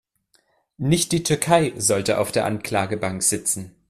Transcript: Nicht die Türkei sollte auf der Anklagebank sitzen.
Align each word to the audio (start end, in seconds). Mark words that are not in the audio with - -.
Nicht 0.79 1.11
die 1.11 1.21
Türkei 1.21 1.73
sollte 1.77 2.17
auf 2.17 2.31
der 2.31 2.45
Anklagebank 2.45 3.21
sitzen. 3.21 3.75